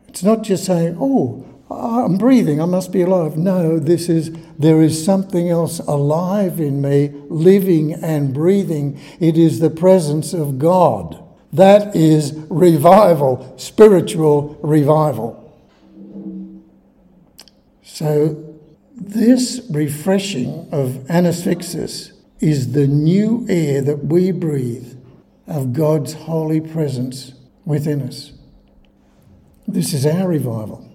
It's 0.08 0.24
not 0.24 0.43
just 0.43 0.65
saying, 0.65 0.98
oh, 1.00 1.46
Ah, 1.75 2.05
I'm 2.05 2.17
breathing, 2.17 2.61
I 2.61 2.65
must 2.65 2.91
be 2.91 3.01
alive. 3.01 3.37
No, 3.37 3.79
this 3.79 4.09
is, 4.09 4.31
there 4.57 4.81
is 4.81 5.03
something 5.03 5.49
else 5.49 5.79
alive 5.79 6.59
in 6.59 6.81
me, 6.81 7.11
living 7.29 7.93
and 7.93 8.33
breathing. 8.33 8.99
It 9.19 9.37
is 9.37 9.59
the 9.59 9.69
presence 9.69 10.33
of 10.33 10.59
God. 10.59 11.19
That 11.51 11.95
is 11.95 12.33
revival, 12.49 13.53
spiritual 13.57 14.57
revival. 14.61 15.39
So, 17.83 18.57
this 18.95 19.61
refreshing 19.69 20.67
of 20.71 21.05
anasphyxis 21.09 22.11
is 22.39 22.73
the 22.73 22.87
new 22.87 23.45
air 23.49 23.81
that 23.81 24.05
we 24.05 24.31
breathe 24.31 24.97
of 25.47 25.73
God's 25.73 26.13
holy 26.13 26.61
presence 26.61 27.33
within 27.65 28.01
us. 28.01 28.33
This 29.67 29.93
is 29.93 30.05
our 30.05 30.27
revival, 30.27 30.87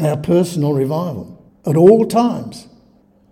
our 0.00 0.16
personal 0.16 0.72
revival 0.72 1.44
at 1.66 1.76
all 1.76 2.06
times. 2.06 2.68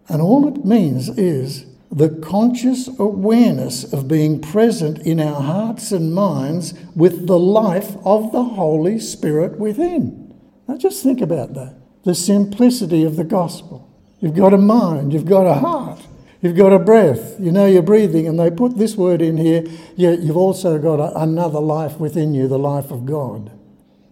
And 0.08 0.20
all 0.20 0.48
it 0.48 0.64
means 0.64 1.08
is 1.08 1.66
the 1.90 2.08
conscious 2.08 2.88
awareness 2.98 3.92
of 3.92 4.08
being 4.08 4.40
present 4.40 4.98
in 5.00 5.20
our 5.20 5.40
hearts 5.40 5.92
and 5.92 6.14
minds 6.14 6.74
with 6.96 7.26
the 7.26 7.38
life 7.38 7.96
of 8.04 8.32
the 8.32 8.42
Holy 8.42 8.98
Spirit 8.98 9.58
within. 9.58 10.34
Now 10.66 10.76
just 10.76 11.02
think 11.02 11.20
about 11.20 11.54
that 11.54 11.76
the 12.04 12.14
simplicity 12.14 13.04
of 13.04 13.16
the 13.16 13.24
gospel. 13.24 13.88
You've 14.20 14.34
got 14.34 14.52
a 14.52 14.58
mind, 14.58 15.12
you've 15.12 15.26
got 15.26 15.46
a 15.46 15.54
heart, 15.54 16.00
you've 16.40 16.56
got 16.56 16.72
a 16.72 16.78
breath, 16.78 17.38
you 17.38 17.52
know 17.52 17.66
you're 17.66 17.82
breathing, 17.82 18.26
and 18.26 18.38
they 18.38 18.50
put 18.50 18.76
this 18.76 18.96
word 18.96 19.22
in 19.22 19.36
here, 19.36 19.64
yet 19.94 20.20
you've 20.20 20.36
also 20.36 20.78
got 20.78 20.98
a, 20.98 21.16
another 21.20 21.60
life 21.60 21.98
within 21.98 22.34
you, 22.34 22.48
the 22.48 22.58
life 22.58 22.90
of 22.90 23.06
God. 23.06 23.52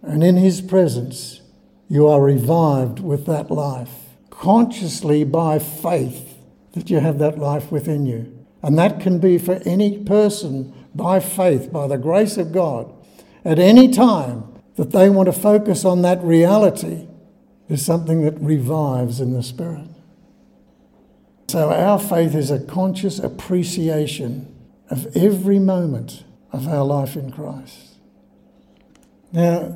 And 0.01 0.23
in 0.23 0.37
His 0.37 0.61
presence, 0.61 1.40
you 1.91 2.07
are 2.07 2.21
revived 2.21 3.01
with 3.01 3.25
that 3.25 3.51
life, 3.51 3.91
consciously 4.29 5.25
by 5.25 5.59
faith 5.59 6.37
that 6.71 6.89
you 6.89 7.01
have 7.01 7.19
that 7.19 7.37
life 7.37 7.69
within 7.69 8.05
you. 8.05 8.45
And 8.63 8.79
that 8.79 9.01
can 9.01 9.19
be 9.19 9.37
for 9.37 9.55
any 9.65 10.01
person 10.05 10.73
by 10.95 11.19
faith, 11.19 11.69
by 11.69 11.87
the 11.87 11.97
grace 11.97 12.37
of 12.37 12.53
God, 12.53 12.89
at 13.43 13.59
any 13.59 13.89
time 13.91 14.45
that 14.77 14.93
they 14.93 15.09
want 15.09 15.25
to 15.25 15.33
focus 15.33 15.83
on 15.83 16.01
that 16.03 16.23
reality 16.23 17.07
is 17.67 17.85
something 17.85 18.21
that 18.21 18.39
revives 18.39 19.19
in 19.19 19.33
the 19.33 19.43
Spirit. 19.43 19.89
So 21.49 21.73
our 21.73 21.99
faith 21.99 22.35
is 22.35 22.51
a 22.51 22.59
conscious 22.61 23.19
appreciation 23.19 24.47
of 24.89 25.13
every 25.13 25.59
moment 25.59 26.23
of 26.53 26.69
our 26.69 26.85
life 26.85 27.17
in 27.17 27.33
Christ. 27.33 27.97
Now, 29.33 29.75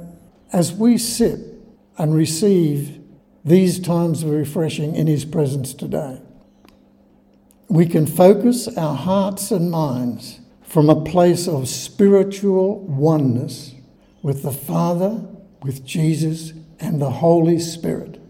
as 0.53 0.71
we 0.71 0.97
sit 0.97 1.54
and 1.97 2.13
receive 2.13 3.01
these 3.43 3.79
times 3.79 4.23
of 4.23 4.29
refreshing 4.29 4.95
in 4.95 5.07
His 5.07 5.25
presence 5.25 5.73
today, 5.73 6.21
we 7.67 7.85
can 7.85 8.05
focus 8.05 8.67
our 8.77 8.95
hearts 8.95 9.51
and 9.51 9.71
minds 9.71 10.39
from 10.63 10.89
a 10.89 11.03
place 11.03 11.47
of 11.47 11.67
spiritual 11.67 12.79
oneness 12.79 13.73
with 14.21 14.43
the 14.43 14.51
Father, 14.51 15.25
with 15.63 15.85
Jesus, 15.85 16.53
and 16.79 17.01
the 17.01 17.09
Holy 17.09 17.59
Spirit 17.59 18.21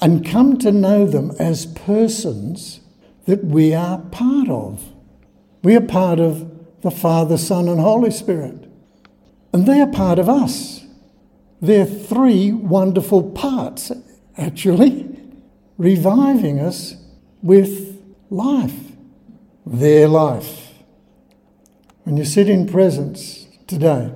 and 0.00 0.26
come 0.26 0.58
to 0.58 0.72
know 0.72 1.06
them 1.06 1.32
as 1.38 1.66
persons 1.66 2.80
that 3.26 3.44
we 3.44 3.74
are 3.74 3.98
part 3.98 4.48
of. 4.48 4.92
We 5.62 5.74
are 5.76 5.80
part 5.80 6.20
of 6.20 6.82
the 6.82 6.90
Father, 6.90 7.38
Son, 7.38 7.68
and 7.68 7.80
Holy 7.80 8.10
Spirit. 8.10 8.70
And 9.52 9.66
they 9.66 9.80
are 9.80 9.90
part 9.90 10.18
of 10.18 10.28
us. 10.28 10.85
They're 11.66 11.84
three 11.84 12.52
wonderful 12.52 13.30
parts, 13.32 13.90
actually, 14.36 15.18
reviving 15.76 16.60
us 16.60 16.94
with 17.42 18.00
life, 18.30 18.92
their 19.66 20.06
life. 20.06 20.72
When 22.04 22.16
you 22.16 22.24
sit 22.24 22.48
in 22.48 22.68
presence 22.68 23.48
today, 23.66 24.12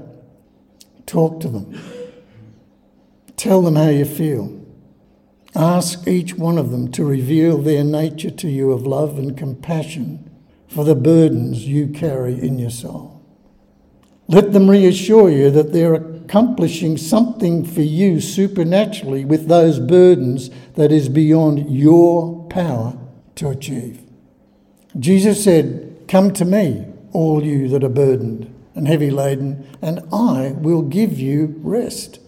talk 1.07 1.41
to 1.41 1.49
them. 1.49 1.77
Tell 3.37 3.63
them 3.63 3.75
how 3.75 3.89
you 3.89 4.05
feel. 4.05 4.65
Ask 5.57 6.07
each 6.07 6.37
one 6.37 6.57
of 6.57 6.71
them 6.71 6.93
to 6.93 7.05
reveal 7.05 7.59
their 7.59 7.83
nature 7.83 8.31
to 8.31 8.49
you 8.49 8.71
of 8.71 8.87
love 8.87 9.19
and 9.19 9.37
compassion 9.37 10.31
for 10.69 10.85
the 10.85 10.95
burdens 10.95 11.67
you 11.67 11.89
carry 11.89 12.41
in 12.41 12.61
your 12.61 12.71
soul. 12.71 13.27
Let 14.29 14.53
them 14.53 14.71
reassure 14.71 15.29
you 15.29 15.51
that 15.51 15.73
they're 15.73 16.10
accomplishing 16.31 16.97
something 16.97 17.65
for 17.65 17.83
you 17.83 18.21
supernaturally 18.21 19.25
with 19.25 19.49
those 19.49 19.81
burdens 19.81 20.49
that 20.75 20.93
is 20.93 21.09
beyond 21.09 21.69
your 21.69 22.47
power 22.47 22.97
to 23.35 23.49
achieve. 23.49 24.01
Jesus 24.97 25.43
said, 25.43 26.05
Come 26.07 26.33
to 26.35 26.45
me, 26.45 26.87
all 27.11 27.43
you 27.43 27.67
that 27.71 27.83
are 27.83 27.89
burdened 27.89 28.55
and 28.77 28.87
heavy 28.87 29.11
laden, 29.11 29.67
and 29.83 29.99
I 30.13 30.53
will 30.53 30.83
give 30.83 31.19
you 31.19 31.57
rest. 31.65 32.21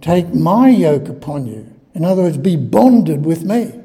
Take 0.00 0.32
my 0.32 0.70
yoke 0.70 1.10
upon 1.10 1.44
you. 1.44 1.70
In 1.92 2.06
other 2.06 2.22
words, 2.22 2.38
be 2.38 2.56
bonded 2.56 3.26
with 3.26 3.44
me. 3.44 3.78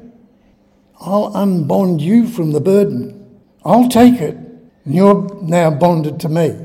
I'll 0.98 1.30
unbond 1.32 2.00
you 2.00 2.26
from 2.26 2.52
the 2.52 2.60
burden. 2.60 3.38
I'll 3.66 3.90
take 3.90 4.18
it, 4.18 4.34
and 4.86 4.94
you're 4.94 5.28
now 5.42 5.70
bonded 5.70 6.20
to 6.20 6.30
me. 6.30 6.56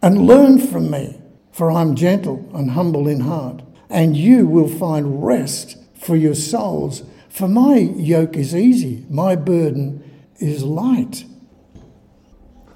And 0.00 0.26
learn 0.26 0.58
from 0.58 0.90
me, 0.90 1.15
for 1.56 1.70
I'm 1.70 1.94
gentle 1.94 2.48
and 2.54 2.72
humble 2.72 3.08
in 3.08 3.20
heart, 3.20 3.62
and 3.88 4.16
you 4.16 4.46
will 4.46 4.68
find 4.68 5.24
rest 5.24 5.76
for 5.94 6.16
your 6.16 6.34
souls. 6.34 7.02
For 7.28 7.48
my 7.48 7.76
yoke 7.76 8.36
is 8.36 8.54
easy, 8.54 9.04
my 9.08 9.36
burden 9.36 10.02
is 10.38 10.62
light. 10.62 11.24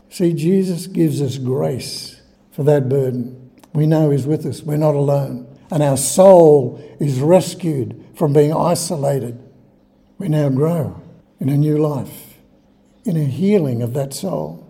See, 0.08 0.32
Jesus 0.32 0.86
gives 0.86 1.20
us 1.20 1.38
grace 1.38 2.20
for 2.50 2.62
that 2.64 2.88
burden. 2.88 3.50
We 3.72 3.86
know 3.86 4.10
He's 4.10 4.26
with 4.26 4.46
us, 4.46 4.62
we're 4.62 4.76
not 4.76 4.94
alone 4.94 5.46
and 5.70 5.82
our 5.82 5.96
soul 5.96 6.82
is 6.98 7.20
rescued 7.20 8.04
from 8.14 8.32
being 8.32 8.52
isolated, 8.52 9.40
we 10.18 10.28
now 10.28 10.48
grow 10.48 11.00
in 11.38 11.48
a 11.48 11.56
new 11.56 11.78
life, 11.78 12.38
in 13.04 13.16
a 13.16 13.24
healing 13.24 13.82
of 13.82 13.94
that 13.94 14.12
soul. 14.12 14.66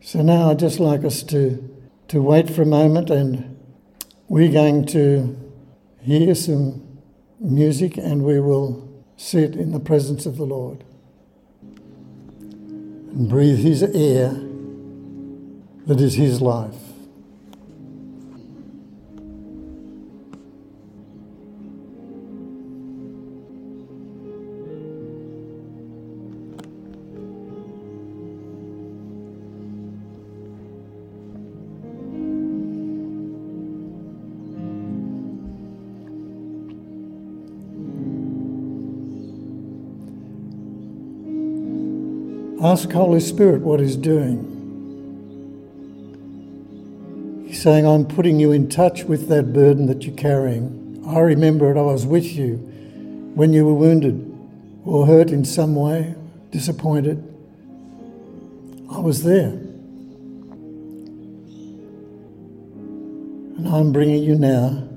So 0.00 0.20
now 0.20 0.50
I'd 0.50 0.58
just 0.58 0.80
like 0.80 1.04
us 1.04 1.22
to, 1.24 1.73
to 2.08 2.20
wait 2.20 2.50
for 2.50 2.62
a 2.62 2.66
moment 2.66 3.10
and 3.10 3.56
we're 4.28 4.52
going 4.52 4.86
to 4.86 5.36
hear 6.00 6.34
some 6.34 7.00
music 7.40 7.96
and 7.96 8.22
we 8.22 8.40
will 8.40 8.88
sit 9.16 9.54
in 9.54 9.72
the 9.72 9.80
presence 9.80 10.26
of 10.26 10.36
the 10.36 10.44
Lord 10.44 10.84
and 11.60 13.28
breathe 13.28 13.58
His 13.58 13.82
air 13.82 14.34
that 15.86 16.00
is 16.00 16.14
His 16.14 16.40
life. 16.40 16.83
Ask 42.64 42.90
Holy 42.92 43.20
Spirit 43.20 43.60
what 43.60 43.78
He's 43.78 43.94
doing. 43.94 44.52
He's 47.46 47.60
saying, 47.60 47.86
I'm 47.86 48.06
putting 48.06 48.40
you 48.40 48.52
in 48.52 48.70
touch 48.70 49.04
with 49.04 49.28
that 49.28 49.52
burden 49.52 49.84
that 49.84 50.04
you're 50.04 50.16
carrying. 50.16 51.04
I 51.06 51.18
remember 51.18 51.70
it, 51.70 51.76
I 51.76 51.82
was 51.82 52.06
with 52.06 52.24
you 52.24 52.56
when 53.34 53.52
you 53.52 53.66
were 53.66 53.74
wounded 53.74 54.34
or 54.82 55.06
hurt 55.06 55.28
in 55.28 55.44
some 55.44 55.74
way, 55.74 56.14
disappointed. 56.52 57.22
I 58.90 58.98
was 58.98 59.24
there. 59.24 59.58
And 63.58 63.68
I'm 63.68 63.92
bringing 63.92 64.22
you 64.22 64.36
now 64.36 64.88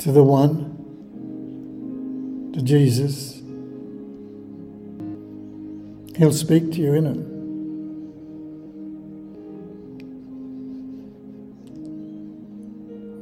to 0.00 0.12
the 0.12 0.22
one, 0.22 0.74
to 2.52 2.60
Jesus 2.60 3.37
He'll 6.18 6.32
speak 6.32 6.72
to 6.72 6.80
you 6.80 6.94
in 6.94 7.06
it. 7.06 7.16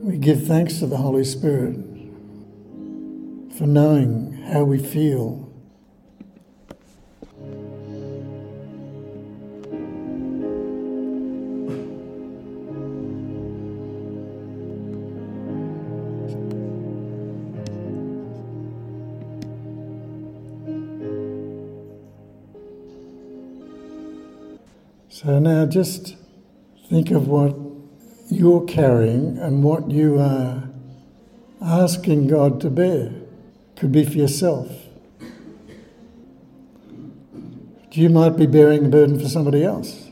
We 0.03 0.17
give 0.17 0.47
thanks 0.47 0.79
to 0.79 0.87
the 0.87 0.97
Holy 0.97 1.25
Spirit 1.25 1.77
for 3.59 3.67
knowing 3.67 4.33
how 4.51 4.65
we 4.65 4.79
feel 4.79 5.46
So 25.09 25.39
now 25.39 25.67
just 25.67 26.17
think 26.89 27.11
of 27.11 27.29
what 27.29 27.57
you're 28.29 28.65
carrying 28.65 29.39
and 29.39 29.63
what 29.63 29.91
you 29.91 30.19
are 30.19 30.69
asking 31.61 32.29
God 32.29 32.61
to 32.61 32.71
bear. 32.71 33.13
Could 33.77 33.93
be 33.93 34.05
for 34.05 34.13
yourself. 34.13 34.71
You 37.93 38.11
might 38.11 38.37
be 38.37 38.47
bearing 38.47 38.87
a 38.87 38.89
burden 38.89 39.19
for 39.19 39.27
somebody 39.27 39.65
else. 39.65 40.11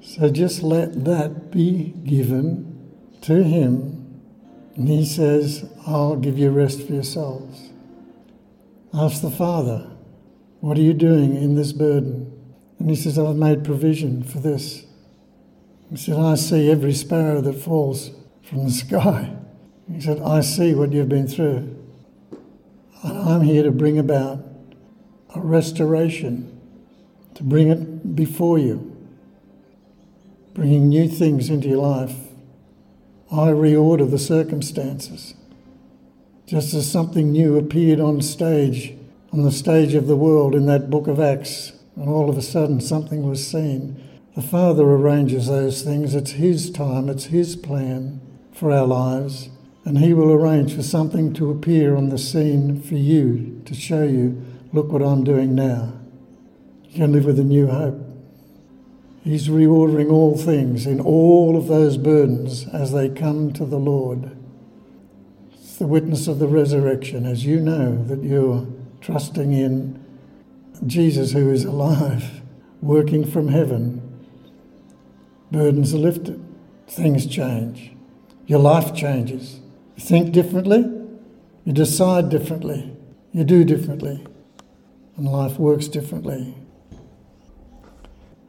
So 0.00 0.30
just 0.30 0.62
let 0.62 1.04
that 1.04 1.50
be 1.50 1.94
given 2.04 2.90
to 3.22 3.42
Him. 3.44 4.22
And 4.74 4.88
He 4.88 5.04
says, 5.04 5.70
I'll 5.86 6.16
give 6.16 6.38
you 6.38 6.50
rest 6.50 6.86
for 6.86 6.94
your 6.94 7.02
souls. 7.02 7.70
Ask 8.94 9.20
the 9.20 9.30
Father, 9.30 9.90
What 10.60 10.78
are 10.78 10.82
you 10.82 10.94
doing 10.94 11.36
in 11.36 11.54
this 11.54 11.72
burden? 11.72 12.37
And 12.78 12.90
He 12.90 12.96
says, 12.96 13.18
I've 13.18 13.36
made 13.36 13.64
provision 13.64 14.22
for 14.22 14.38
this. 14.38 14.84
He 15.90 15.96
said, 15.96 16.16
I 16.16 16.34
see 16.34 16.70
every 16.70 16.92
sparrow 16.92 17.40
that 17.40 17.54
falls 17.54 18.10
from 18.42 18.64
the 18.64 18.70
sky. 18.70 19.34
He 19.90 20.00
said, 20.00 20.20
I 20.20 20.42
see 20.42 20.74
what 20.74 20.92
you've 20.92 21.08
been 21.08 21.26
through. 21.26 21.74
And 23.02 23.18
I'm 23.18 23.42
here 23.42 23.62
to 23.62 23.70
bring 23.70 23.98
about 23.98 24.44
a 25.34 25.40
restoration, 25.40 26.60
to 27.34 27.42
bring 27.42 27.68
it 27.68 28.14
before 28.16 28.58
you, 28.58 28.96
bringing 30.52 30.88
new 30.88 31.08
things 31.08 31.48
into 31.48 31.68
your 31.68 31.78
life. 31.78 32.16
I 33.30 33.48
reorder 33.48 34.10
the 34.10 34.18
circumstances. 34.18 35.34
Just 36.46 36.72
as 36.74 36.90
something 36.90 37.30
new 37.30 37.58
appeared 37.58 38.00
on 38.00 38.22
stage, 38.22 38.94
on 39.32 39.42
the 39.42 39.52
stage 39.52 39.94
of 39.94 40.06
the 40.06 40.16
world 40.16 40.54
in 40.54 40.66
that 40.66 40.90
book 40.90 41.06
of 41.06 41.20
Acts, 41.20 41.72
and 41.98 42.08
all 42.08 42.30
of 42.30 42.38
a 42.38 42.42
sudden 42.42 42.80
something 42.80 43.28
was 43.28 43.46
seen 43.46 44.02
the 44.38 44.42
Father 44.46 44.84
arranges 44.84 45.48
those 45.48 45.82
things. 45.82 46.14
It's 46.14 46.30
His 46.30 46.70
time, 46.70 47.08
it's 47.08 47.24
His 47.24 47.56
plan 47.56 48.20
for 48.52 48.70
our 48.70 48.86
lives. 48.86 49.48
And 49.84 49.98
He 49.98 50.14
will 50.14 50.30
arrange 50.30 50.76
for 50.76 50.84
something 50.84 51.32
to 51.34 51.50
appear 51.50 51.96
on 51.96 52.10
the 52.10 52.18
scene 52.18 52.80
for 52.80 52.94
you 52.94 53.60
to 53.64 53.74
show 53.74 54.04
you, 54.04 54.40
look 54.72 54.92
what 54.92 55.02
I'm 55.02 55.24
doing 55.24 55.56
now. 55.56 55.92
You 56.84 56.98
can 56.98 57.12
live 57.12 57.24
with 57.24 57.40
a 57.40 57.42
new 57.42 57.66
hope. 57.66 58.00
He's 59.24 59.48
reordering 59.48 60.12
all 60.12 60.38
things 60.38 60.86
in 60.86 61.00
all 61.00 61.56
of 61.56 61.66
those 61.66 61.96
burdens 61.96 62.68
as 62.68 62.92
they 62.92 63.08
come 63.08 63.52
to 63.54 63.64
the 63.64 63.80
Lord. 63.80 64.36
It's 65.52 65.78
the 65.78 65.88
witness 65.88 66.28
of 66.28 66.38
the 66.38 66.46
resurrection 66.46 67.26
as 67.26 67.44
you 67.44 67.58
know 67.58 68.04
that 68.04 68.22
you're 68.22 68.68
trusting 69.00 69.52
in 69.52 70.04
Jesus 70.86 71.32
who 71.32 71.50
is 71.50 71.64
alive, 71.64 72.42
working 72.80 73.24
from 73.24 73.48
heaven 73.48 74.08
Burdens 75.50 75.94
are 75.94 75.98
lifted, 75.98 76.44
things 76.86 77.26
change, 77.26 77.92
your 78.46 78.58
life 78.58 78.94
changes. 78.94 79.60
You 79.96 80.04
think 80.04 80.32
differently, 80.32 80.84
you 81.64 81.72
decide 81.72 82.28
differently, 82.28 82.94
you 83.32 83.44
do 83.44 83.64
differently, 83.64 84.26
and 85.16 85.26
life 85.26 85.58
works 85.58 85.88
differently. 85.88 86.54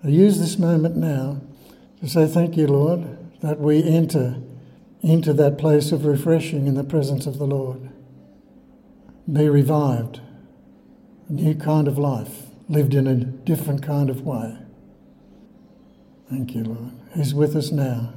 I 0.04 0.10
use 0.10 0.40
this 0.40 0.60
moment 0.60 0.98
now 0.98 1.42
to 2.02 2.10
say 2.10 2.28
thank 2.28 2.58
you, 2.58 2.68
Lord, 2.68 3.18
that 3.42 3.60
we 3.60 3.82
enter 3.84 4.42
into 5.02 5.32
that 5.34 5.58
place 5.58 5.94
of 5.94 6.06
refreshing 6.06 6.68
in 6.68 6.76
the 6.76 6.84
presence 6.84 7.26
of 7.26 7.38
the 7.38 7.48
Lord. 7.48 7.90
Be 9.32 9.48
revived, 9.48 10.20
a 11.30 11.32
new 11.32 11.56
kind 11.56 11.88
of 11.88 11.98
life, 11.98 12.48
lived 12.68 12.94
in 12.94 13.08
a 13.08 13.16
different 13.16 13.84
kind 13.84 14.10
of 14.10 14.22
way. 14.22 14.58
Thank 16.30 16.56
you, 16.56 16.64
Lord. 16.64 16.92
He's 17.16 17.34
with 17.34 17.56
us 17.56 17.72
now. 17.72 18.14